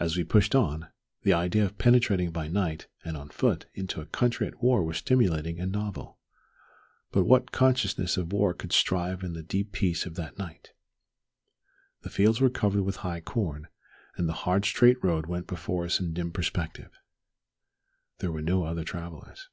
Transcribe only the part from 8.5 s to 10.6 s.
could survive in the deep peace of that